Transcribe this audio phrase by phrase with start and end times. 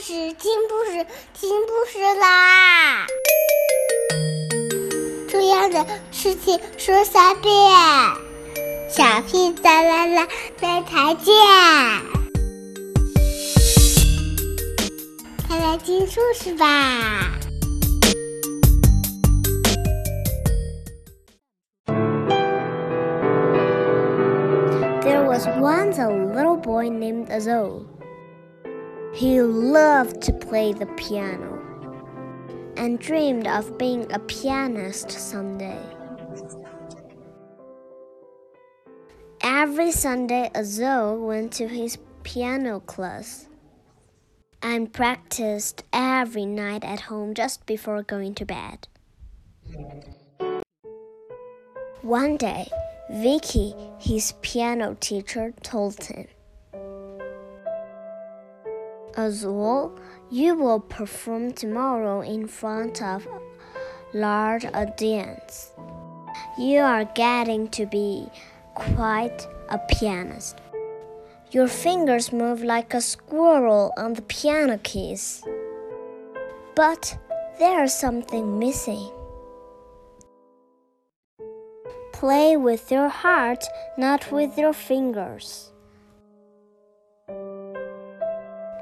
[0.00, 3.06] 事，听故事，听故事啦！
[5.28, 7.52] 重要的事情说三遍，
[8.88, 10.28] 小屁哒啦啦，
[10.60, 11.34] 明天见！
[15.48, 17.32] 快来听故事吧。
[25.02, 27.97] There was once a little boy named Azul.
[29.18, 31.58] He loved to play the piano
[32.76, 35.82] and dreamed of being a pianist someday.
[39.42, 43.48] Every Sunday, Azul went to his piano class
[44.62, 48.86] and practiced every night at home just before going to bed.
[52.02, 52.70] One day,
[53.10, 56.28] Vicky, his piano teacher, told him,
[59.18, 59.98] Azul,
[60.30, 63.26] you will perform tomorrow in front of
[64.14, 65.72] large audience.
[66.56, 68.28] You are getting to be
[68.76, 70.58] quite a pianist.
[71.50, 75.42] Your fingers move like a squirrel on the piano keys.
[76.76, 77.18] But
[77.58, 79.10] there's something missing.
[82.12, 83.64] Play with your heart,
[83.96, 85.72] not with your fingers.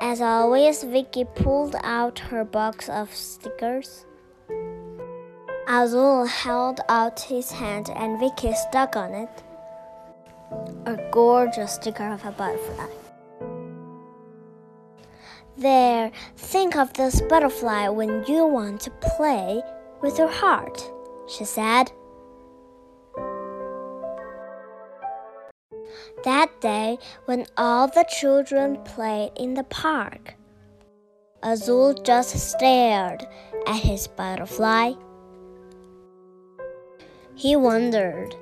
[0.08, 4.06] As always, Vicky pulled out her box of stickers.
[5.66, 9.42] Azul held out his hand and Vicky stuck on it
[10.86, 12.86] a gorgeous sticker of a butterfly.
[15.56, 19.60] There, think of this butterfly when you want to play
[20.02, 20.88] with your heart,
[21.28, 21.90] she said.
[26.24, 30.34] That day, when all the children played in the park,
[31.42, 33.26] Azul just stared
[33.66, 34.92] at his butterfly.
[37.34, 38.34] He wondered.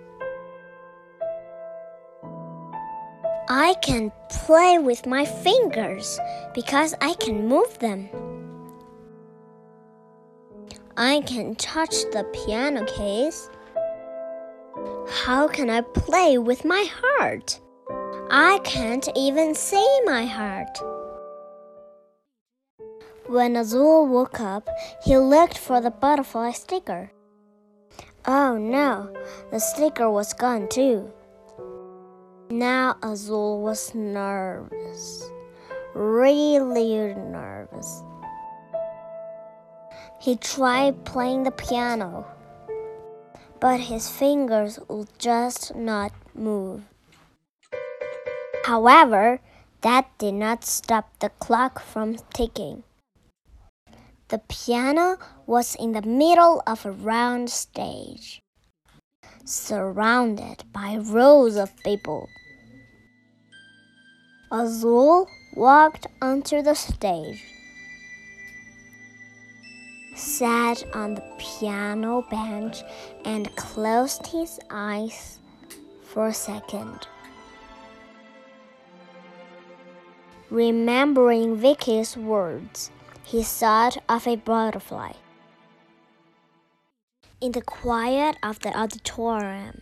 [3.49, 6.19] I can play with my fingers
[6.55, 8.09] because I can move them.
[10.97, 13.51] I can touch the piano case.
[15.09, 17.61] How can I play with my heart?
[18.37, 20.77] I can't even see my heart.
[23.27, 24.69] When Azul woke up,
[25.05, 27.13] he looked for the butterfly sticker.
[28.27, 29.15] Oh no,
[29.53, 31.13] the sticker was gone too.
[32.51, 35.31] Now Azul was nervous,
[35.95, 38.03] really nervous.
[40.21, 42.27] He tried playing the piano,
[43.61, 46.83] but his fingers would just not move.
[48.65, 49.41] However,
[49.83, 52.83] that did not stop the clock from ticking.
[54.29, 58.41] The piano was in the middle of a round stage,
[59.45, 62.27] surrounded by rows of people.
[64.51, 67.45] Azul walked onto the stage,
[70.17, 72.83] sat on the piano bench,
[73.27, 75.39] and closed his eyes
[76.01, 77.07] for a second.
[80.51, 82.91] Remembering Vicky's words,
[83.25, 85.13] he thought of a butterfly.
[87.41, 89.81] In the quiet of the auditorium,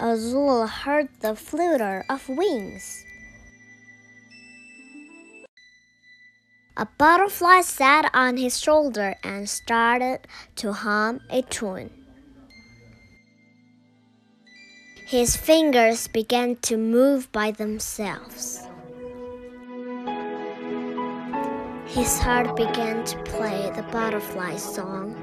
[0.00, 3.04] Azul heard the flutter of wings.
[6.76, 11.90] A butterfly sat on his shoulder and started to hum a tune.
[15.06, 18.66] His fingers began to move by themselves.
[21.92, 25.14] His heart began to play the butterfly song.